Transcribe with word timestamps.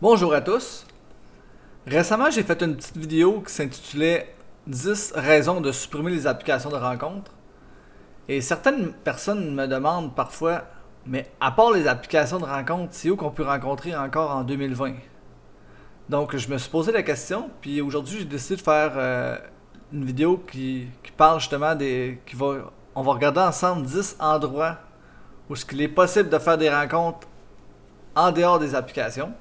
Bonjour 0.00 0.32
à 0.32 0.40
tous. 0.40 0.86
Récemment, 1.84 2.30
j'ai 2.30 2.44
fait 2.44 2.62
une 2.62 2.76
petite 2.76 2.96
vidéo 2.96 3.40
qui 3.40 3.52
s'intitulait 3.52 4.32
10 4.68 5.14
raisons 5.16 5.60
de 5.60 5.72
supprimer 5.72 6.12
les 6.12 6.28
applications 6.28 6.70
de 6.70 6.76
rencontres. 6.76 7.32
Et 8.28 8.40
certaines 8.40 8.92
personnes 8.92 9.52
me 9.56 9.66
demandent 9.66 10.14
parfois, 10.14 10.66
mais 11.04 11.28
à 11.40 11.50
part 11.50 11.72
les 11.72 11.88
applications 11.88 12.38
de 12.38 12.44
rencontres, 12.44 12.92
c'est 12.92 13.10
où 13.10 13.16
qu'on 13.16 13.32
peut 13.32 13.42
rencontrer 13.42 13.96
encore 13.96 14.30
en 14.30 14.44
2020 14.44 14.92
Donc, 16.08 16.36
je 16.36 16.48
me 16.48 16.58
suis 16.58 16.70
posé 16.70 16.92
la 16.92 17.02
question, 17.02 17.50
puis 17.60 17.80
aujourd'hui, 17.80 18.20
j'ai 18.20 18.24
décidé 18.24 18.54
de 18.54 18.62
faire 18.62 18.92
euh, 18.94 19.36
une 19.92 20.04
vidéo 20.04 20.40
qui, 20.48 20.86
parle 21.16 21.40
justement 21.40 21.74
des. 21.74 22.20
Qui 22.24 22.36
va, 22.36 22.70
on 22.94 23.02
va 23.02 23.12
regarder 23.14 23.40
ensemble 23.40 23.84
10 23.84 24.18
endroits 24.20 24.76
où 25.50 25.56
ce 25.56 25.64
qu'il 25.64 25.82
est 25.82 25.88
possible 25.88 26.28
de 26.28 26.38
faire 26.38 26.56
des 26.56 26.70
rencontres 26.70 27.26
en 28.14 28.30
dehors 28.30 28.60
des 28.60 28.76
applications. 28.76 29.34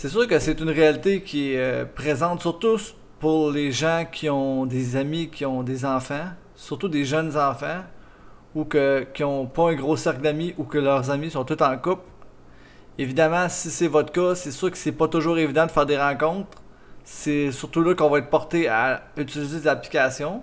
C'est 0.00 0.08
sûr 0.08 0.26
que 0.26 0.38
c'est 0.38 0.58
une 0.60 0.70
réalité 0.70 1.20
qui 1.20 1.52
est 1.52 1.58
euh, 1.58 1.84
présente 1.84 2.40
surtout 2.40 2.78
pour 3.18 3.50
les 3.50 3.70
gens 3.70 4.06
qui 4.10 4.30
ont 4.30 4.64
des 4.64 4.96
amis 4.96 5.28
qui 5.28 5.44
ont 5.44 5.62
des 5.62 5.84
enfants, 5.84 6.24
surtout 6.54 6.88
des 6.88 7.04
jeunes 7.04 7.36
enfants, 7.36 7.82
ou 8.54 8.64
que, 8.64 9.06
qui 9.12 9.20
n'ont 9.20 9.44
pas 9.44 9.68
un 9.68 9.74
gros 9.74 9.98
cercle 9.98 10.22
d'amis 10.22 10.54
ou 10.56 10.64
que 10.64 10.78
leurs 10.78 11.10
amis 11.10 11.30
sont 11.30 11.44
tous 11.44 11.62
en 11.62 11.76
couple. 11.76 12.04
Évidemment, 12.96 13.46
si 13.50 13.70
c'est 13.70 13.88
votre 13.88 14.10
cas, 14.10 14.34
c'est 14.34 14.52
sûr 14.52 14.70
que 14.70 14.78
c'est 14.78 14.92
pas 14.92 15.06
toujours 15.06 15.36
évident 15.36 15.66
de 15.66 15.70
faire 15.70 15.84
des 15.84 15.98
rencontres. 15.98 16.62
C'est 17.04 17.52
surtout 17.52 17.82
là 17.82 17.94
qu'on 17.94 18.08
va 18.08 18.20
être 18.20 18.30
porté 18.30 18.68
à 18.68 19.02
utiliser 19.18 19.60
des 19.60 19.68
applications. 19.68 20.40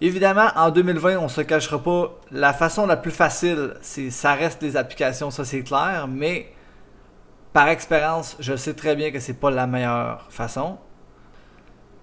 Évidemment, 0.00 0.50
en 0.54 0.70
2020, 0.70 1.18
on 1.18 1.26
se 1.26 1.40
cachera 1.40 1.82
pas. 1.82 2.16
La 2.30 2.52
façon 2.52 2.86
la 2.86 2.96
plus 2.96 3.10
facile, 3.10 3.74
c'est 3.80 4.10
ça 4.10 4.34
reste 4.34 4.60
des 4.60 4.76
applications, 4.76 5.32
ça 5.32 5.44
c'est 5.44 5.64
clair, 5.64 6.06
mais 6.08 6.52
par 7.56 7.68
expérience, 7.68 8.36
je 8.38 8.54
sais 8.54 8.74
très 8.74 8.96
bien 8.96 9.10
que 9.10 9.18
c'est 9.18 9.40
pas 9.40 9.50
la 9.50 9.66
meilleure 9.66 10.26
façon. 10.28 10.76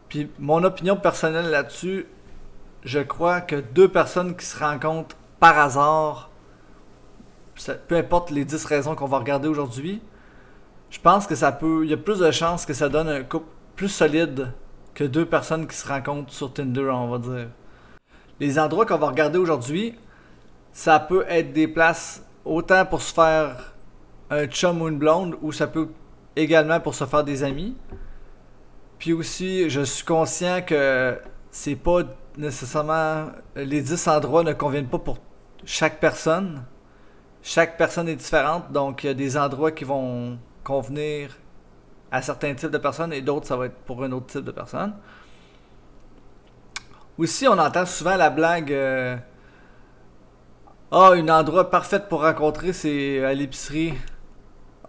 Puis 0.09 0.27
mon 0.39 0.63
opinion 0.63 0.95
personnelle 0.95 1.51
là-dessus, 1.51 2.07
je 2.83 2.97
crois 2.97 3.39
que 3.39 3.57
deux 3.57 3.87
personnes 3.87 4.35
qui 4.35 4.47
se 4.47 4.57
rencontrent 4.57 5.15
par 5.39 5.59
hasard, 5.59 6.31
peu 7.87 7.97
importe 7.97 8.31
les 8.31 8.45
10 8.45 8.65
raisons 8.65 8.95
qu'on 8.95 9.05
va 9.05 9.19
regarder 9.19 9.47
aujourd'hui, 9.47 10.01
je 10.89 10.99
pense 10.99 11.27
que 11.27 11.35
ça 11.35 11.51
peut. 11.51 11.81
Il 11.83 11.91
y 11.91 11.93
a 11.93 11.97
plus 11.97 12.17
de 12.17 12.31
chances 12.31 12.65
que 12.65 12.73
ça 12.73 12.89
donne 12.89 13.07
un 13.07 13.21
couple 13.21 13.45
plus 13.75 13.89
solide 13.89 14.53
que 14.95 15.03
deux 15.03 15.27
personnes 15.27 15.67
qui 15.67 15.75
se 15.75 15.87
rencontrent 15.87 16.33
sur 16.33 16.51
Tinder, 16.51 16.89
on 16.89 17.09
va 17.09 17.19
dire. 17.19 17.49
Les 18.39 18.57
endroits 18.57 18.87
qu'on 18.87 18.97
va 18.97 19.09
regarder 19.09 19.37
aujourd'hui, 19.37 19.93
ça 20.71 20.99
peut 20.99 21.25
être 21.29 21.53
des 21.53 21.67
places 21.67 22.25
autant 22.43 22.87
pour 22.87 23.03
se 23.03 23.13
faire 23.13 23.72
un 24.33 24.47
chum 24.47 24.81
ou 24.81 24.87
une 24.87 24.97
blonde, 24.97 25.37
ou 25.41 25.51
ça 25.51 25.67
peut 25.67 25.89
également 26.35 26.79
pour 26.79 26.95
se 26.95 27.05
faire 27.05 27.23
des 27.23 27.43
amis. 27.43 27.75
Puis 28.99 29.13
aussi, 29.13 29.69
je 29.69 29.81
suis 29.81 30.05
conscient 30.05 30.61
que 30.65 31.19
c'est 31.51 31.75
pas 31.75 32.01
nécessairement. 32.37 33.27
Les 33.55 33.81
10 33.81 34.07
endroits 34.07 34.43
ne 34.43 34.53
conviennent 34.53 34.87
pas 34.87 34.99
pour 34.99 35.17
chaque 35.65 35.99
personne. 35.99 36.63
Chaque 37.41 37.77
personne 37.77 38.07
est 38.07 38.15
différente, 38.15 38.71
donc 38.71 39.03
il 39.03 39.07
y 39.07 39.09
a 39.09 39.13
des 39.13 39.35
endroits 39.35 39.71
qui 39.71 39.83
vont 39.83 40.39
convenir 40.63 41.37
à 42.09 42.21
certains 42.21 42.53
types 42.53 42.69
de 42.69 42.77
personnes 42.77 43.11
et 43.11 43.21
d'autres, 43.21 43.47
ça 43.47 43.57
va 43.57 43.65
être 43.65 43.75
pour 43.85 44.03
un 44.03 44.11
autre 44.13 44.27
type 44.27 44.45
de 44.45 44.51
personne. 44.51 44.93
Aussi, 47.17 47.47
on 47.47 47.57
entend 47.57 47.85
souvent 47.85 48.15
la 48.15 48.29
blague. 48.29 48.71
Euh, 48.71 49.17
ah, 50.91 51.11
un 51.13 51.27
endroit 51.27 51.69
parfait 51.69 51.99
pour 51.99 52.21
rencontrer, 52.21 52.71
c'est 52.71 53.23
à 53.25 53.33
l'épicerie 53.33 53.93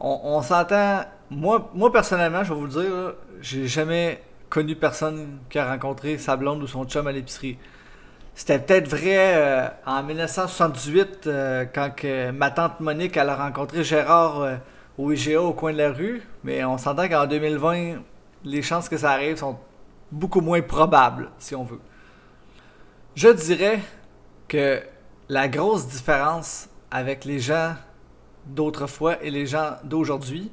on, 0.00 0.42
s'entend. 0.42 1.04
Moi, 1.30 1.70
moi, 1.74 1.92
personnellement, 1.92 2.44
je 2.44 2.52
vais 2.52 2.58
vous 2.58 2.66
le 2.66 2.70
dire, 2.70 3.14
j'ai 3.40 3.66
jamais 3.66 4.22
connu 4.50 4.76
personne 4.76 5.38
qui 5.50 5.58
a 5.58 5.70
rencontré 5.70 6.18
sa 6.18 6.36
blonde 6.36 6.62
ou 6.62 6.66
son 6.66 6.84
chum 6.84 7.06
à 7.06 7.12
l'épicerie. 7.12 7.58
C'était 8.34 8.58
peut-être 8.58 8.88
vrai 8.88 9.34
euh, 9.36 9.68
en 9.86 10.02
1978, 10.02 11.26
euh, 11.26 11.64
quand 11.72 11.92
ma 12.32 12.50
tante 12.50 12.80
Monique 12.80 13.16
a 13.16 13.36
rencontré 13.36 13.84
Gérard 13.84 14.40
euh, 14.40 14.56
au 14.98 15.12
IGA 15.12 15.40
au 15.40 15.52
coin 15.52 15.72
de 15.72 15.78
la 15.78 15.92
rue, 15.92 16.22
mais 16.42 16.64
on 16.64 16.76
s'entend 16.76 17.08
qu'en 17.08 17.26
2020, 17.26 17.96
les 18.44 18.62
chances 18.62 18.88
que 18.88 18.96
ça 18.96 19.12
arrive 19.12 19.36
sont 19.36 19.56
beaucoup 20.10 20.40
moins 20.40 20.62
probables, 20.62 21.30
si 21.38 21.54
on 21.54 21.64
veut. 21.64 21.80
Je 23.14 23.28
dirais 23.28 23.80
que 24.48 24.82
la 25.28 25.48
grosse 25.48 25.86
différence 25.86 26.68
avec 26.90 27.24
les 27.24 27.38
gens 27.38 27.74
d'autrefois 28.46 29.22
et 29.22 29.30
les 29.30 29.46
gens 29.46 29.76
d'aujourd'hui, 29.84 30.50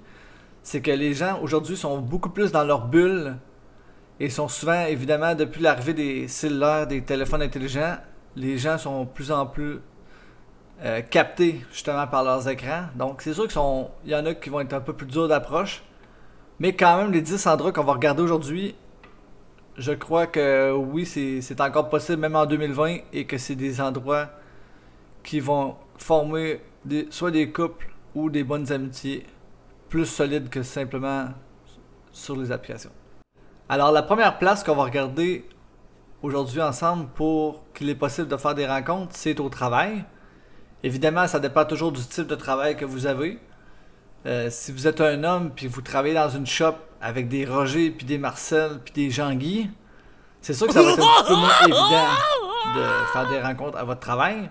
c'est 0.63 0.81
que 0.81 0.91
les 0.91 1.13
gens 1.13 1.40
aujourd'hui 1.41 1.75
sont 1.75 2.00
beaucoup 2.00 2.29
plus 2.29 2.52
dans 2.52 2.63
leur 2.63 2.88
bulle 2.88 3.38
et 4.19 4.29
sont 4.29 4.47
souvent, 4.47 4.85
évidemment, 4.85 5.34
depuis 5.34 5.62
l'arrivée 5.62 5.94
des 5.94 6.28
cellulaires, 6.28 6.85
des 6.85 7.01
téléphones 7.03 7.41
intelligents, 7.41 7.97
les 8.35 8.57
gens 8.57 8.78
sont 8.78 9.03
de 9.03 9.09
plus 9.09 9.31
en 9.31 9.46
plus 9.46 9.80
euh, 10.84 11.01
captés 11.01 11.62
justement 11.72 12.07
par 12.07 12.24
leurs 12.24 12.47
écrans. 12.47 12.85
Donc 12.96 13.22
c'est 13.22 13.34
sûr 13.34 13.47
qu'il 13.47 13.62
y 14.12 14.16
en 14.16 14.25
a 14.25 14.34
qui 14.34 14.50
vont 14.50 14.62
être 14.62 14.74
un 14.74 14.81
peu 14.81 14.94
plus 14.94 15.07
durs 15.07 15.28
d'approche. 15.28 15.84
Mais 16.59 16.75
quand 16.75 16.97
même, 16.97 17.12
les 17.12 17.22
10 17.22 17.47
endroits 17.47 17.72
qu'on 17.72 17.84
va 17.84 17.94
regarder 17.94 18.22
aujourd'hui, 18.22 18.75
je 19.78 19.94
crois 19.94 20.28
que 20.28 20.72
oui, 20.72 21.06
c'est 21.06 21.62
encore 21.62 21.90
possible, 21.90 22.19
même 22.19 22.35
en 22.35 22.46
2020, 22.46 22.97
et 23.13 23.25
que 23.25 23.38
c'est 23.38 23.56
des 23.56 23.81
endroits 23.81 24.30
qui 25.24 25.40
vont 25.40 25.75
former 25.97 26.62
soit 27.09 27.31
des 27.31 27.52
couples 27.52 27.90
ou 28.16 28.30
des 28.30 28.44
bonnes 28.44 28.72
amitiés 28.72 29.25
plus 29.90 30.06
solides 30.06 30.50
que 30.50 30.64
simplement 30.64 31.30
sur 32.12 32.36
les 32.36 32.52
applications. 32.52 32.92
Alors 33.69 33.92
la 33.92 34.03
première 34.03 34.38
place 34.38 34.64
qu'on 34.64 34.75
va 34.75 34.84
regarder 34.84 35.47
aujourd'hui 36.22 36.62
ensemble 36.62 37.08
pour 37.16 37.64
qu'il 37.74 37.90
est 37.90 37.96
possible 37.96 38.28
de 38.28 38.38
faire 38.38 38.56
des 38.56 38.68
rencontres, 38.68 39.16
c'est 39.16 39.40
au 39.40 39.50
travail. 39.50 40.03
Évidemment, 40.84 41.28
ça 41.28 41.40
dépend 41.40 41.66
toujours 41.66 41.92
du 41.92 42.02
type 42.02 42.28
de 42.28 42.36
travail 42.36 42.75
que 42.75 42.86
vous 42.86 43.06
avez. 43.06 43.40
Euh, 44.25 44.50
si 44.50 44.72
vous 44.72 44.88
êtes 44.88 45.02
un 45.02 45.24
homme 45.24 45.52
puis 45.56 45.68
vous 45.68 45.81
travaillez 45.81 46.13
dans 46.13 46.30
une 46.30 46.46
shop 46.46 46.75
avec 47.02 47.28
des 47.28 47.46
Roger 47.46 47.92
puis 47.92 48.06
des 48.06 48.18
Marcel 48.18 48.80
puis 48.84 48.94
des 48.94 49.09
Jean-Guy, 49.09 49.69
c'est 50.42 50.53
sûr 50.53 50.68
que 50.68 50.74
ça 50.74 50.81
va 50.81 50.92
être 50.92 51.00
un 51.00 51.22
petit 51.22 51.28
peu 51.28 51.36
moins 51.36 51.62
évident 51.63 52.08
de 52.75 53.12
faire 53.13 53.30
des 53.30 53.42
rencontres 53.42 53.78
à 53.78 53.84
votre 53.84 54.00
travail. 54.00 54.50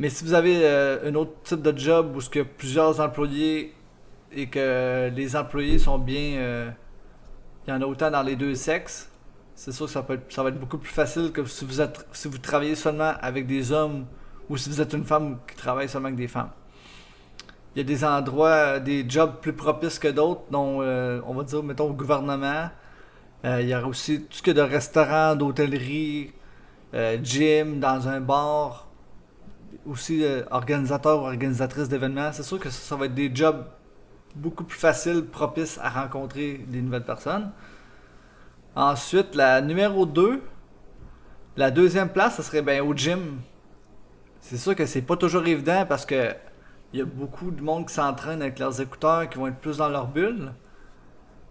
Mais 0.00 0.08
si 0.08 0.24
vous 0.24 0.32
avez 0.32 0.62
euh, 0.64 1.10
un 1.10 1.14
autre 1.14 1.32
type 1.44 1.60
de 1.60 1.76
job 1.76 2.16
où 2.16 2.20
y 2.34 2.40
a 2.40 2.44
plusieurs 2.46 3.00
employés 3.00 3.74
et 4.32 4.46
que 4.46 5.10
les 5.14 5.36
employés 5.36 5.78
sont 5.78 5.98
bien. 5.98 6.38
Euh, 6.38 6.70
il 7.66 7.70
y 7.70 7.72
en 7.74 7.82
a 7.82 7.84
autant 7.84 8.10
dans 8.10 8.22
les 8.22 8.34
deux 8.34 8.54
sexes, 8.54 9.10
c'est 9.54 9.72
sûr 9.72 9.84
que 9.84 9.92
ça, 9.92 10.00
va 10.42 10.48
être 10.48 10.58
beaucoup 10.58 10.78
plus 10.78 10.90
facile 10.90 11.32
que 11.32 11.44
si 11.44 11.66
vous, 11.66 11.82
êtes, 11.82 12.06
si 12.12 12.28
vous 12.28 12.38
travaillez 12.38 12.76
seulement 12.76 13.12
avec 13.20 13.46
des 13.46 13.72
hommes 13.72 14.06
ou 14.48 14.56
si 14.56 14.70
vous 14.70 14.80
êtes 14.80 14.94
une 14.94 15.04
femme 15.04 15.36
qui 15.46 15.54
travaille 15.54 15.86
seulement 15.90 16.08
avec 16.08 16.18
des 16.18 16.28
femmes. 16.28 16.50
Il 17.76 17.80
y 17.80 17.82
a 17.82 17.84
des 17.84 18.02
endroits, 18.02 18.80
des 18.80 19.04
jobs 19.06 19.34
plus 19.42 19.52
propices 19.52 19.98
que 19.98 20.08
d'autres, 20.08 20.44
dont 20.50 20.80
euh, 20.80 21.20
on 21.26 21.34
va 21.34 21.44
dire, 21.44 21.62
mettons, 21.62 21.90
au 21.90 21.92
gouvernement. 21.92 22.70
il 23.44 23.68
y 23.68 23.74
a 23.74 23.86
aussi 23.86 24.22
tout 24.22 24.38
ce 24.38 24.42
que 24.42 24.50
de 24.50 24.62
restaurants, 24.62 25.36
d'hôtellerie, 25.36 26.32
gym, 27.22 27.80
dans 27.80 28.08
un 28.08 28.20
bar 28.22 28.89
aussi 29.86 30.24
euh, 30.24 30.42
organisateur 30.50 31.22
ou 31.22 31.26
organisatrice 31.26 31.88
d'événements, 31.88 32.32
c'est 32.32 32.42
sûr 32.42 32.58
que 32.58 32.70
ça, 32.70 32.96
va 32.96 33.06
être 33.06 33.14
des 33.14 33.34
jobs 33.34 33.64
beaucoup 34.34 34.64
plus 34.64 34.78
faciles, 34.78 35.24
propices 35.24 35.78
à 35.82 35.88
rencontrer 35.90 36.64
des 36.68 36.80
nouvelles 36.82 37.04
personnes. 37.04 37.50
Ensuite, 38.74 39.34
la 39.34 39.60
numéro 39.60 40.06
2, 40.06 40.42
la 41.56 41.70
deuxième 41.70 42.08
place, 42.08 42.36
ce 42.36 42.42
serait 42.42 42.62
bien 42.62 42.82
au 42.82 42.94
gym. 42.94 43.40
C'est 44.40 44.56
sûr 44.56 44.74
que 44.74 44.86
c'est 44.86 45.02
pas 45.02 45.16
toujours 45.16 45.46
évident 45.46 45.84
parce 45.88 46.06
que 46.06 46.34
il 46.92 46.98
y 46.98 47.02
a 47.02 47.04
beaucoup 47.04 47.50
de 47.50 47.62
monde 47.62 47.86
qui 47.86 47.94
s'entraîne 47.94 48.42
avec 48.42 48.58
leurs 48.58 48.80
écouteurs, 48.80 49.28
qui 49.28 49.38
vont 49.38 49.46
être 49.46 49.58
plus 49.58 49.76
dans 49.76 49.88
leur 49.88 50.08
bulle. 50.08 50.52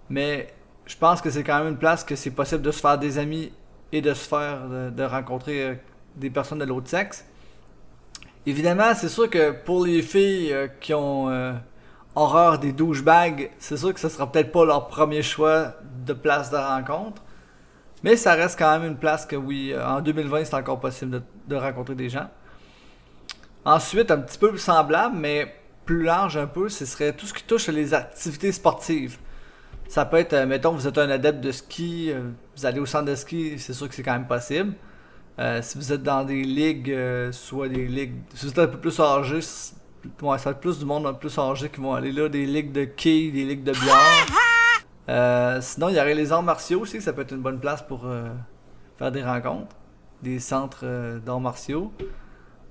Mais 0.09 0.53
je 0.85 0.97
pense 0.97 1.21
que 1.21 1.29
c'est 1.29 1.43
quand 1.43 1.59
même 1.59 1.73
une 1.73 1.77
place 1.77 2.03
que 2.03 2.15
c'est 2.15 2.31
possible 2.31 2.61
de 2.61 2.71
se 2.71 2.81
faire 2.81 2.97
des 2.97 3.17
amis 3.17 3.51
et 3.91 4.01
de 4.01 4.13
se 4.13 4.27
faire, 4.27 4.67
de 4.67 5.03
rencontrer 5.03 5.63
euh, 5.63 5.75
des 6.15 6.29
personnes 6.29 6.59
de 6.59 6.65
l'autre 6.65 6.89
sexe. 6.89 7.25
Évidemment, 8.49 8.95
c'est 8.95 9.09
sûr 9.09 9.29
que 9.29 9.51
pour 9.51 9.85
les 9.85 10.01
filles 10.01 10.51
euh, 10.51 10.67
qui 10.81 10.91
ont 10.95 11.29
euh, 11.29 11.53
horreur 12.15 12.57
des 12.57 12.71
douchebags, 12.71 13.51
c'est 13.59 13.77
sûr 13.77 13.93
que 13.93 13.99
ce 13.99 14.09
sera 14.09 14.31
peut-être 14.31 14.51
pas 14.51 14.65
leur 14.65 14.87
premier 14.87 15.21
choix 15.21 15.75
de 16.03 16.13
place 16.13 16.49
de 16.49 16.57
rencontre. 16.57 17.21
Mais 18.03 18.15
ça 18.15 18.33
reste 18.33 18.57
quand 18.57 18.79
même 18.79 18.89
une 18.89 18.97
place 18.97 19.27
que 19.27 19.35
oui, 19.35 19.71
euh, 19.71 19.87
en 19.87 20.01
2020, 20.01 20.45
c'est 20.45 20.55
encore 20.55 20.79
possible 20.79 21.21
de, 21.47 21.55
rencontrer 21.55 21.93
des 21.93 22.09
gens. 22.09 22.27
Ensuite, 23.65 24.09
un 24.09 24.17
petit 24.17 24.39
peu 24.39 24.49
plus 24.49 24.57
semblable, 24.57 25.15
mais 25.15 25.53
plus 25.85 26.01
large 26.01 26.35
un 26.35 26.47
peu, 26.47 26.69
ce 26.69 26.87
serait 26.87 27.13
tout 27.13 27.27
ce 27.27 27.35
qui 27.35 27.43
touche 27.43 27.67
les 27.67 27.93
activités 27.93 28.51
sportives. 28.51 29.19
Ça 29.87 30.05
peut 30.05 30.17
être, 30.17 30.35
mettons, 30.45 30.71
vous 30.71 30.87
êtes 30.87 30.97
un 30.97 31.11
adepte 31.11 31.39
de 31.39 31.51
ski, 31.51 32.11
vous 32.57 32.65
allez 32.65 32.79
au 32.79 32.87
centre 32.87 33.05
de 33.05 33.15
ski, 33.15 33.59
c'est 33.59 33.73
sûr 33.73 33.87
que 33.87 33.93
c'est 33.93 34.01
quand 34.01 34.13
même 34.13 34.27
possible. 34.27 34.73
Euh, 35.39 35.61
si 35.61 35.77
vous 35.77 35.93
êtes 35.93 36.03
dans 36.03 36.23
des 36.25 36.43
ligues, 36.43 36.91
euh, 36.91 37.31
soit 37.31 37.69
des 37.69 37.87
ligues. 37.87 38.15
Si 38.33 38.45
vous 38.45 38.51
êtes 38.51 38.59
un 38.59 38.67
peu 38.67 38.77
plus 38.77 38.99
âgé, 38.99 39.39
Ouais, 40.21 40.37
ça 40.37 40.45
va 40.45 40.51
être 40.51 40.61
plus 40.61 40.79
du 40.79 40.85
monde 40.85 41.05
un 41.07 41.13
peu 41.13 41.27
plus 41.27 41.37
âgé 41.37 41.67
qui 41.67 41.81
vont 41.81 41.93
aller 41.93 42.13
là, 42.13 42.29
des 42.29 42.45
ligues 42.45 42.71
de 42.71 42.85
quilles, 42.85 43.33
des 43.33 43.43
ligues 43.43 43.63
de 43.63 43.73
bière. 43.73 44.25
Euh, 45.09 45.59
sinon, 45.59 45.89
il 45.89 45.95
y 45.95 45.99
aurait 45.99 46.15
les 46.15 46.31
arts 46.31 46.41
martiaux 46.41 46.81
aussi, 46.81 47.01
ça 47.01 47.11
peut 47.11 47.23
être 47.23 47.33
une 47.33 47.41
bonne 47.41 47.59
place 47.59 47.81
pour 47.81 48.05
faire 48.97 49.11
des 49.11 49.23
rencontres. 49.23 49.75
Des 50.23 50.39
centres 50.39 50.85
d'arts 51.19 51.41
martiaux, 51.41 51.91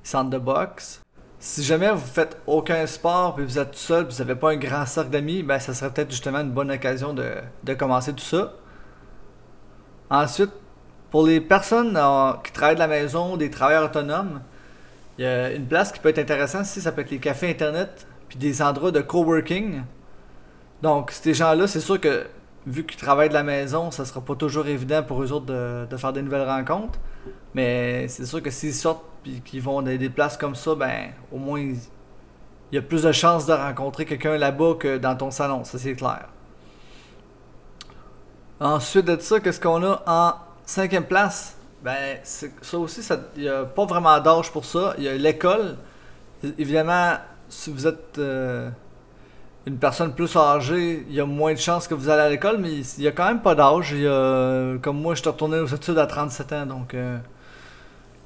centres 0.02 0.30
de 0.30 0.38
boxe. 0.38 1.02
Si 1.38 1.62
jamais 1.62 1.90
vous 1.92 1.98
faites 1.98 2.40
aucun 2.46 2.86
sport 2.86 3.34
puis 3.34 3.44
vous 3.44 3.58
êtes 3.58 3.72
tout 3.72 3.78
seul, 3.78 4.06
puis 4.06 4.16
vous 4.16 4.22
n'avez 4.22 4.38
pas 4.38 4.52
un 4.52 4.56
grand 4.56 4.86
cercle 4.86 5.10
d'amis, 5.10 5.42
ben 5.42 5.58
ça 5.58 5.74
serait 5.74 5.92
peut-être 5.92 6.10
justement 6.10 6.40
une 6.40 6.50
bonne 6.50 6.70
occasion 6.70 7.12
de, 7.12 7.34
de 7.62 7.74
commencer 7.74 8.14
tout 8.14 8.24
ça. 8.24 8.54
Ensuite, 10.08 10.52
pour 11.10 11.26
les 11.26 11.40
personnes 11.40 11.96
euh, 11.96 12.32
qui 12.44 12.52
travaillent 12.52 12.74
de 12.74 12.80
la 12.80 12.88
maison, 12.88 13.36
des 13.36 13.50
travailleurs 13.50 13.84
autonomes, 13.84 14.40
il 15.18 15.24
y 15.24 15.26
a 15.26 15.52
une 15.52 15.66
place 15.66 15.90
qui 15.90 16.00
peut 16.00 16.10
être 16.10 16.18
intéressante 16.18 16.66
ici, 16.66 16.80
ça 16.80 16.92
peut 16.92 17.00
être 17.00 17.10
les 17.10 17.18
cafés 17.18 17.50
internet, 17.50 18.06
puis 18.28 18.38
des 18.38 18.62
endroits 18.62 18.92
de 18.92 19.00
coworking. 19.00 19.82
Donc, 20.82 21.10
ces 21.10 21.34
gens-là, 21.34 21.66
c'est 21.66 21.80
sûr 21.80 22.00
que 22.00 22.26
vu 22.66 22.84
qu'ils 22.84 23.00
travaillent 23.00 23.30
de 23.30 23.34
la 23.34 23.42
maison, 23.42 23.90
ça 23.90 24.04
sera 24.04 24.20
pas 24.20 24.34
toujours 24.34 24.66
évident 24.66 25.02
pour 25.02 25.22
eux 25.22 25.32
autres 25.32 25.46
de, 25.46 25.86
de 25.88 25.96
faire 25.96 26.12
des 26.12 26.22
nouvelles 26.22 26.46
rencontres. 26.48 26.98
Mais 27.54 28.06
c'est 28.08 28.26
sûr 28.26 28.42
que 28.42 28.50
s'ils 28.50 28.74
sortent 28.74 29.04
puis 29.22 29.40
qu'ils 29.44 29.62
vont 29.62 29.82
dans 29.82 29.96
des 29.96 30.10
places 30.10 30.36
comme 30.36 30.54
ça, 30.54 30.74
ben 30.74 31.10
au 31.32 31.38
moins 31.38 31.60
il 31.60 31.78
y 32.72 32.78
a 32.78 32.82
plus 32.82 33.02
de 33.02 33.12
chances 33.12 33.46
de 33.46 33.52
rencontrer 33.52 34.04
quelqu'un 34.04 34.36
là-bas 34.36 34.74
que 34.78 34.98
dans 34.98 35.16
ton 35.16 35.30
salon, 35.30 35.64
ça 35.64 35.78
c'est 35.78 35.94
clair. 35.94 36.28
Ensuite 38.60 39.06
de 39.06 39.18
ça, 39.20 39.40
qu'est-ce 39.40 39.60
qu'on 39.60 39.82
a 39.84 40.02
en 40.06 40.34
cinquième 40.68 41.04
place? 41.04 41.56
Ben, 41.82 42.18
ça 42.22 42.78
aussi, 42.78 43.00
il 43.36 43.42
n'y 43.42 43.48
a 43.48 43.64
pas 43.64 43.86
vraiment 43.86 44.18
d'âge 44.20 44.50
pour 44.52 44.64
ça. 44.64 44.94
Il 44.98 45.04
y 45.04 45.08
a 45.08 45.14
l'école. 45.14 45.76
Évidemment, 46.58 47.14
si 47.48 47.70
vous 47.70 47.86
êtes 47.86 48.18
euh, 48.18 48.68
une 49.66 49.78
personne 49.78 50.12
plus 50.12 50.36
âgée, 50.36 51.06
il 51.08 51.14
y 51.14 51.20
a 51.20 51.26
moins 51.26 51.52
de 51.52 51.58
chances 51.58 51.88
que 51.88 51.94
vous 51.94 52.08
allez 52.08 52.22
à 52.22 52.28
l'école, 52.28 52.58
mais 52.58 52.72
il 52.72 53.00
n'y 53.00 53.06
a 53.06 53.12
quand 53.12 53.26
même 53.26 53.40
pas 53.40 53.54
d'âge. 53.54 53.94
Comme 54.82 55.00
moi, 55.00 55.14
je 55.14 55.20
suis 55.20 55.28
retourné 55.28 55.58
aux 55.58 55.66
études 55.66 55.98
à 55.98 56.06
37 56.06 56.52
ans, 56.52 56.66
donc 56.66 56.94
euh, 56.94 57.18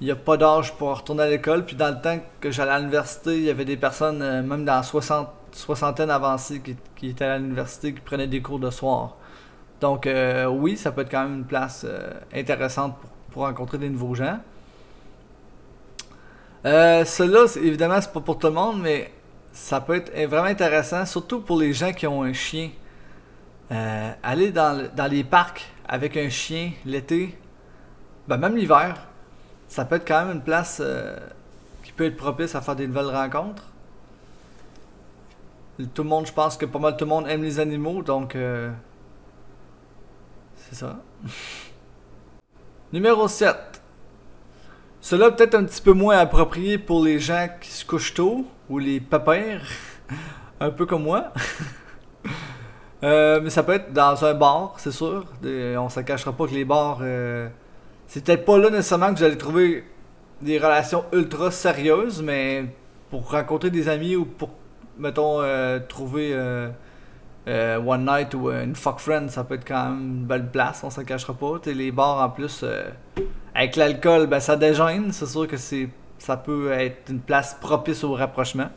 il 0.01 0.07
n'y 0.07 0.11
a 0.11 0.17
pas 0.17 0.37
d'âge 0.37 0.75
pour 0.75 0.97
retourner 0.97 1.23
à 1.25 1.29
l'école. 1.29 1.65
Puis 1.65 1.77
dans 1.77 1.91
le 1.91 2.01
temps 2.01 2.19
que 2.41 2.51
j'allais 2.51 2.73
à 2.73 2.79
l'université, 2.79 3.37
il 3.37 3.45
y 3.45 3.51
avait 3.51 3.65
des 3.67 3.77
personnes, 3.77 4.23
euh, 4.23 4.43
même 4.43 4.65
dans 4.65 4.83
60, 4.83 5.29
soixantaine 5.53 6.11
avancée, 6.11 6.61
qui, 6.61 6.77
qui 6.97 7.11
étaient 7.11 7.25
à 7.25 7.39
l'université, 7.39 7.95
qui 7.95 8.01
prenaient 8.01 8.27
des 8.27 8.43
cours 8.43 8.59
de 8.59 8.71
soir. 8.71 9.17
Donc 9.83 10.07
euh, 10.07 10.47
oui, 10.47 10.77
ça 10.77 10.93
peut 10.93 11.01
être 11.01 11.11
quand 11.11 11.25
même 11.25 11.39
une 11.39 11.45
place 11.45 11.85
euh, 11.85 12.13
intéressante 12.33 12.97
pour, 13.33 13.43
rencontrer 13.43 13.79
des 13.79 13.91
nouveaux 13.91 14.15
gens. 14.15 14.39
Euh, 16.65 17.05
Cela, 17.05 17.47
évidemment, 17.61 18.01
c'est 18.01 18.13
pas 18.13 18.21
pour 18.21 18.39
tout 18.39 18.47
le 18.47 18.53
monde, 18.53 18.81
mais 18.81 19.13
ça 19.53 19.81
peut 19.81 19.97
être 19.97 20.13
vraiment 20.29 20.47
intéressant, 20.47 21.05
surtout 21.05 21.41
pour 21.41 21.59
les 21.59 21.73
gens 21.73 21.93
qui 21.93 22.07
ont 22.07 22.23
un 22.23 22.33
chien. 22.33 22.71
Aller 24.23 24.51
dans, 24.53 24.79
le- 24.79 24.89
dans 24.89 25.07
les 25.07 25.25
parcs 25.25 25.71
avec 25.89 26.17
un 26.19 26.29
chien 26.29 26.73
l'été, 26.85 27.37
ben 28.29 28.37
même 28.37 28.55
l'hiver, 28.57 28.97
ça 29.69 29.85
peut 29.87 29.97
être 29.97 30.07
quand 30.07 30.27
même 30.27 30.37
une 30.37 30.43
place 30.43 30.83
qui 31.83 31.93
peut 31.93 32.05
être 32.07 32.17
propice 32.19 32.55
à 32.55 32.61
faire 32.61 32.77
des 32.77 32.87
nouvelles 32.87 33.07
rencontres. 33.17 33.65
Tout 35.95 36.03
le 36.03 36.09
monde, 36.09 36.27
je 36.27 36.33
pense 36.33 36.57
que 36.57 36.67
pas 36.67 36.79
mal 36.79 36.97
tout 36.97 37.05
le 37.05 37.09
monde 37.11 37.27
aime 37.29 37.43
les 37.43 37.59
animaux, 37.59 38.03
donc 38.03 38.37
c'est 40.73 40.87
ça. 40.87 40.97
Numéro 42.95 43.29
7. 43.29 43.55
Cela 45.03 45.31
peut-être 45.31 45.55
un 45.55 45.65
petit 45.65 45.83
peu 45.83 45.93
moins 45.93 46.17
approprié 46.17 46.79
pour 46.79 47.05
les 47.05 47.19
gens 47.19 47.47
qui 47.61 47.71
se 47.71 47.85
couchent 47.85 48.15
tôt 48.15 48.47
ou 48.71 48.79
les 48.79 48.99
papères, 48.99 49.67
un 50.61 50.71
peu 50.71 50.87
comme 50.87 51.05
moi. 51.05 51.33
Euh, 53.05 53.41
mais 53.43 53.51
ça 53.51 53.65
peut 53.65 53.73
être 53.73 53.93
dans 53.93 54.25
un 54.25 54.33
bar, 54.33 54.75
c'est 54.77 54.93
sûr. 54.93 55.25
On 55.43 55.89
se 55.89 55.99
cachera 56.03 56.33
pas 56.33 56.47
que 56.47 56.55
les 56.55 56.65
bars, 56.65 57.01
euh, 57.03 57.49
c'est 58.07 58.25
peut-être 58.25 58.45
pas 58.45 58.57
là 58.59 58.71
nécessairement 58.71 59.13
que 59.13 59.19
vous 59.19 59.25
allez 59.25 59.37
trouver 59.37 59.85
des 60.41 60.57
relations 60.57 61.05
ultra 61.13 61.51
sérieuses, 61.51 62.23
mais 62.23 62.67
pour 63.11 63.29
rencontrer 63.29 63.71
des 63.71 63.89
amis 63.89 64.15
ou 64.15 64.25
pour, 64.25 64.51
mettons, 64.97 65.43
euh, 65.43 65.81
trouver 65.81 66.33
euh, 67.49 67.79
euh, 67.79 67.83
one 67.85 68.05
night 68.05 68.35
ou 68.35 68.51
une 68.51 68.77
fuck 68.77 68.99
friend, 68.99 69.31
ça 69.31 69.45
peut 69.45 69.55
être 69.55 69.67
quand 69.67 69.91
même 69.91 70.01
une 70.01 70.25
belle 70.25 70.51
place, 70.51 70.83
on 70.85 70.91
se 70.91 71.01
cachera 71.01 71.35
pas. 71.35 71.59
T'sais, 71.59 71.75
les 71.75 71.91
bars 71.91 72.23
en 72.23 72.31
plus, 72.31 72.61
euh, 72.63 72.89
avec 73.55 73.77
l'alcool, 73.77 74.27
ben 74.27 74.41
ça 74.41 74.57
dégêne, 74.57 75.13
c'est 75.13 75.27
sûr 75.27 75.47
que 75.47 75.57
c'est 75.57 75.89
ça 76.19 76.37
peut 76.37 76.71
être 76.71 77.11
une 77.11 77.21
place 77.21 77.57
propice 77.61 78.05
au 78.05 78.15
rapprochement. 78.15 78.69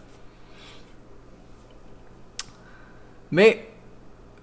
Mais 3.31 3.67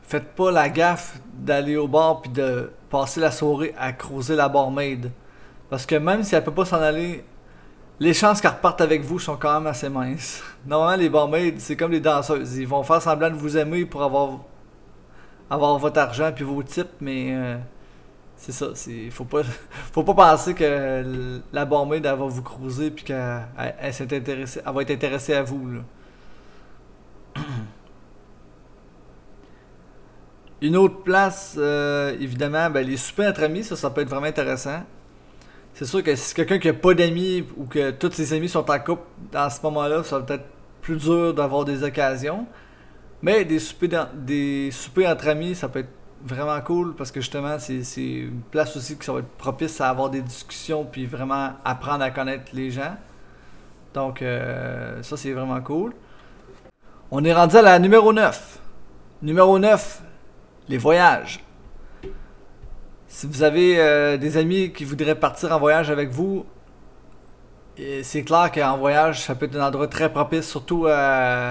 faites 0.03 0.35
pas 0.35 0.53
la 0.53 0.69
gaffe 0.69 1.19
d'aller 1.35 1.77
au 1.77 1.89
bar 1.89 2.21
puis 2.21 2.31
de 2.31 2.71
passer 2.91 3.19
la 3.19 3.33
soirée 3.33 3.75
à 3.77 3.93
creuser 3.93 4.37
la 4.37 4.49
barmaid. 4.49 5.11
Parce 5.69 5.85
que 5.85 5.97
même 5.97 6.23
si 6.23 6.35
elle 6.35 6.45
peut 6.45 6.53
pas 6.53 6.65
s'en 6.65 6.81
aller, 6.81 7.25
les 8.01 8.15
chances 8.15 8.41
qu'elle 8.41 8.53
reparte 8.53 8.81
avec 8.81 9.03
vous 9.03 9.19
sont 9.19 9.37
quand 9.37 9.55
même 9.55 9.67
assez 9.67 9.89
minces. 9.89 10.43
Normalement, 10.67 10.97
les 11.01 11.09
barmaids, 11.09 11.55
c'est 11.59 11.77
comme 11.77 11.93
les 11.93 12.01
danseuses. 12.01 12.57
Ils 12.57 12.67
vont 12.67 12.83
faire 12.83 13.01
semblant 13.03 13.31
de 13.31 13.37
vous 13.37 13.57
aimer 13.57 13.85
pour 13.85 14.03
avoir, 14.03 14.41
avoir 15.51 15.79
votre 15.79 16.01
argent 16.01 16.33
puis 16.35 16.45
vos 16.45 16.63
types, 16.63 16.91
mais 17.01 17.29
euh, 17.35 17.57
c'est 18.37 18.53
ça. 18.53 18.69
C'est, 18.75 19.11
faut, 19.11 19.25
pas, 19.25 19.43
faut 19.93 20.03
pas 20.03 20.15
penser 20.15 20.55
que 20.55 21.41
la 21.53 21.65
barmaid, 21.65 22.05
va 22.05 22.15
vous 22.15 22.43
cruiser 22.43 22.91
puis 22.91 23.05
qu'elle 23.05 23.47
elle, 23.59 23.93
intéressée- 24.13 24.61
elle 24.67 24.73
va 24.75 24.83
être 24.83 24.91
intéressée 24.91 25.35
à 25.35 25.43
vous. 25.43 25.71
Là. 25.71 25.81
Une 30.61 30.77
autre 30.77 31.03
place, 31.03 31.57
euh, 31.59 32.17
évidemment, 32.21 32.71
ben, 32.71 32.87
les 32.87 32.97
soupers 32.97 33.29
entre 33.31 33.43
amis, 33.43 33.65
ça, 33.65 33.75
ça 33.77 33.91
peut 33.91 34.01
être 34.01 34.09
vraiment 34.09 34.27
intéressant. 34.27 34.83
C'est 35.75 35.87
sûr 35.87 36.03
que 36.03 36.15
si 36.15 36.29
c'est 36.29 36.35
quelqu'un 36.35 36.59
qui 36.59 36.69
a 36.69 36.75
pas 36.75 36.95
d'amis 36.95 37.45
ou 37.57 37.65
que 37.65 37.91
tous 37.93 38.13
ses 38.13 38.33
amis 38.35 38.49
sont 38.49 38.71
en 38.71 38.79
couple, 38.79 39.03
dans 39.33 39.49
ce 39.49 39.61
moment-là, 39.63 40.05
ça 40.05 40.19
va 40.19 40.25
peut-être 40.25 40.45
plus 40.83 40.97
dur 40.97 41.33
d'avoir 41.33 41.65
des 41.65 41.83
occasions. 41.83 42.47
Mais 43.23 43.45
des 43.45 43.59
soupers, 43.59 44.09
des 44.15 44.71
soupers 44.71 45.07
entre 45.07 45.29
amis, 45.29 45.55
ça 45.55 45.69
peut 45.69 45.81
être 45.81 45.93
vraiment 46.25 46.61
cool 46.61 46.95
parce 46.95 47.11
que 47.11 47.21
justement, 47.21 47.59
c'est 47.59 47.85
c'est 47.85 48.03
une 48.03 48.43
place 48.51 48.77
aussi 48.77 48.97
qui 48.99 49.11
va 49.11 49.21
être 49.21 49.29
propice 49.39 49.81
à 49.81 49.89
avoir 49.89 50.11
des 50.11 50.21
discussions 50.23 50.85
puis 50.85 51.07
vraiment 51.07 51.53
apprendre 51.65 52.03
à 52.03 52.11
connaître 52.11 52.51
les 52.53 52.71
gens. 52.71 52.97
Donc, 53.95 54.23
euh, 54.23 55.03
ça, 55.03 55.17
c'est 55.17 55.33
vraiment 55.33 55.61
cool. 55.61 55.93
On 57.11 57.23
est 57.25 57.33
rendu 57.33 57.57
à 57.57 57.63
la 57.63 57.79
numéro 57.79 58.13
9. 58.13 58.59
Numéro 59.23 59.59
9, 59.59 60.03
les 60.69 60.79
voyages. 60.79 61.45
Si 63.15 63.27
vous 63.27 63.43
avez 63.43 63.79
euh, 63.79 64.17
des 64.17 64.39
amis 64.39 64.73
qui 64.73 64.87
voudraient 64.87 65.15
partir 65.15 65.53
en 65.53 65.59
voyage 65.59 65.91
avec 65.91 66.09
vous, 66.09 66.47
c'est 68.03 68.23
clair 68.25 68.51
qu'en 68.51 68.79
voyage, 68.79 69.21
ça 69.21 69.35
peut 69.35 69.45
être 69.45 69.55
un 69.57 69.67
endroit 69.67 69.87
très 69.87 70.11
propice, 70.11 70.49
surtout 70.49 70.87
à- 70.89 71.51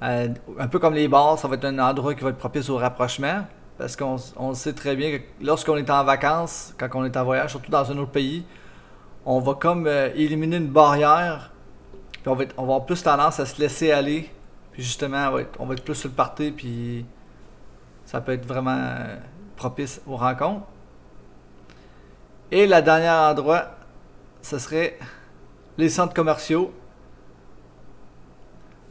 à- 0.00 0.22
un 0.56 0.68
peu 0.68 0.78
comme 0.78 0.94
les 0.94 1.08
bars, 1.08 1.36
ça 1.36 1.48
va 1.48 1.56
être 1.56 1.64
un 1.64 1.80
endroit 1.80 2.14
qui 2.14 2.22
va 2.22 2.30
être 2.30 2.38
propice 2.38 2.70
au 2.70 2.76
rapprochement. 2.76 3.44
Parce 3.76 3.96
qu'on 3.96 4.54
sait 4.54 4.72
très 4.72 4.94
bien 4.94 5.18
que 5.18 5.22
lorsqu'on 5.42 5.76
est 5.76 5.90
en 5.90 6.04
vacances, 6.04 6.72
quand 6.78 6.88
on 6.94 7.04
est 7.04 7.16
en 7.16 7.24
voyage, 7.24 7.50
surtout 7.50 7.72
dans 7.72 7.90
un 7.90 7.98
autre 7.98 8.12
pays, 8.12 8.46
on 9.26 9.40
va 9.40 9.54
comme 9.54 9.88
euh, 9.88 10.10
éliminer 10.14 10.58
une 10.58 10.68
barrière, 10.68 11.50
puis 12.12 12.28
on 12.28 12.36
va, 12.36 12.44
être- 12.44 12.54
avoir 12.56 12.86
plus 12.86 13.02
tendance 13.02 13.40
à 13.40 13.46
se 13.46 13.60
laisser 13.60 13.90
aller, 13.90 14.30
puis 14.70 14.84
justement, 14.84 15.28
on 15.58 15.66
va 15.66 15.74
être, 15.74 15.82
plus 15.82 15.96
sur 15.96 16.08
le 16.08 16.14
party, 16.14 16.52
puis 16.52 17.04
ça 18.04 18.20
peut 18.20 18.32
être 18.32 18.46
vraiment 18.46 18.78
euh, 18.78 19.16
propice 19.58 20.00
aux 20.06 20.16
rencontres. 20.16 20.64
Et 22.50 22.66
le 22.66 22.80
dernier 22.80 23.10
endroit, 23.10 23.66
ce 24.40 24.58
serait 24.58 24.98
les 25.76 25.90
centres 25.90 26.14
commerciaux. 26.14 26.72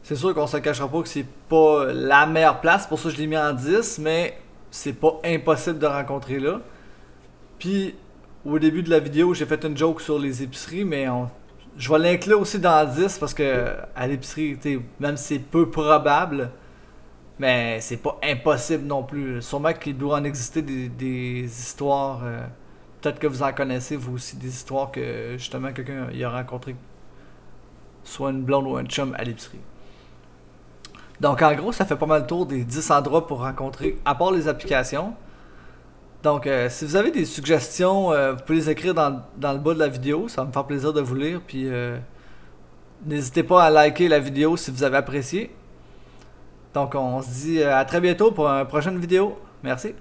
C'est 0.04 0.14
sûr 0.14 0.32
qu'on 0.34 0.46
se 0.46 0.58
cachera 0.58 0.88
pas 0.88 1.02
que 1.02 1.08
c'est 1.08 1.26
pas 1.48 1.86
la 1.92 2.26
meilleure 2.26 2.60
place, 2.60 2.86
pour 2.86 2.98
ça 2.98 3.10
je 3.10 3.16
l'ai 3.16 3.26
mis 3.26 3.36
en 3.36 3.52
10, 3.52 3.98
mais 3.98 4.38
c'est 4.70 4.92
pas 4.92 5.18
impossible 5.24 5.78
de 5.78 5.86
rencontrer 5.86 6.38
là. 6.38 6.60
Puis 7.58 7.94
au 8.44 8.58
début 8.58 8.82
de 8.82 8.90
la 8.90 9.00
vidéo, 9.00 9.34
j'ai 9.34 9.46
fait 9.46 9.64
une 9.64 9.76
joke 9.76 10.00
sur 10.00 10.18
les 10.18 10.42
épiceries, 10.42 10.84
mais 10.84 11.06
je 11.76 11.92
vais 11.92 11.98
l'inclure 11.98 12.40
aussi 12.40 12.58
dans 12.58 12.88
10 12.88 13.18
parce 13.18 13.34
que 13.34 13.74
à 13.96 14.06
l'épicerie, 14.06 14.58
même 15.00 15.16
si 15.16 15.24
c'est 15.24 15.38
peu 15.38 15.68
probable, 15.68 16.50
mais 17.38 17.80
c'est 17.80 17.98
pas 17.98 18.18
impossible 18.22 18.84
non 18.84 19.02
plus. 19.02 19.42
Sûrement 19.42 19.72
qu'il 19.72 19.96
doit 19.96 20.18
en 20.18 20.24
exister 20.24 20.62
des, 20.62 21.44
histoires. 21.44 22.20
euh, 22.24 22.42
Peut-être 23.00 23.20
que 23.20 23.28
vous 23.28 23.42
en 23.42 23.52
connaissez, 23.52 23.96
vous 23.96 24.14
aussi, 24.14 24.36
des 24.36 24.48
histoires 24.48 24.90
que 24.90 25.34
justement 25.38 25.72
quelqu'un 25.72 26.10
y 26.12 26.24
a 26.24 26.30
rencontré 26.30 26.74
soit 28.02 28.30
une 28.30 28.42
blonde 28.42 28.66
ou 28.66 28.76
un 28.76 28.84
chum 28.84 29.14
à 29.18 29.22
l'épicerie. 29.24 29.60
Donc 31.20 31.42
en 31.42 31.54
gros, 31.54 31.72
ça 31.72 31.84
fait 31.84 31.96
pas 31.96 32.06
mal 32.06 32.22
le 32.22 32.26
tour 32.26 32.46
des 32.46 32.64
10 32.64 32.90
endroits 32.90 33.26
pour 33.26 33.40
rencontrer, 33.40 33.98
à 34.04 34.14
part 34.14 34.32
les 34.32 34.48
applications. 34.48 35.14
Donc 36.22 36.46
euh, 36.46 36.68
si 36.68 36.84
vous 36.84 36.96
avez 36.96 37.10
des 37.10 37.24
suggestions, 37.24 38.12
euh, 38.12 38.32
vous 38.32 38.40
pouvez 38.44 38.58
les 38.58 38.70
écrire 38.70 38.94
dans, 38.94 39.22
dans 39.36 39.52
le 39.52 39.58
bas 39.58 39.74
de 39.74 39.78
la 39.78 39.88
vidéo, 39.88 40.28
ça 40.28 40.42
va 40.42 40.48
me 40.48 40.52
faire 40.52 40.64
plaisir 40.64 40.92
de 40.92 41.00
vous 41.00 41.14
lire. 41.14 41.40
Puis 41.46 41.68
euh, 41.68 41.98
N'hésitez 43.06 43.44
pas 43.44 43.64
à 43.64 43.70
liker 43.70 44.08
la 44.08 44.18
vidéo 44.18 44.56
si 44.56 44.70
vous 44.70 44.82
avez 44.82 44.96
apprécié. 44.96 45.54
Donc 46.78 46.94
on 46.94 47.20
se 47.22 47.28
dit 47.28 47.62
à 47.64 47.84
très 47.84 48.00
bientôt 48.00 48.30
pour 48.30 48.46
une 48.46 48.64
prochaine 48.64 48.98
vidéo. 49.00 49.36
Merci. 49.64 49.94